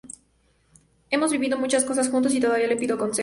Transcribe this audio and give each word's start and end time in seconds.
Hemos 1.11 1.31
vivido 1.31 1.59
muchas 1.59 1.85
cosas 1.85 2.09
juntos 2.09 2.33
y 2.33 2.39
todavía 2.39 2.65
le 2.65 2.75
pido 2.75 2.97
consejos. 2.97 3.19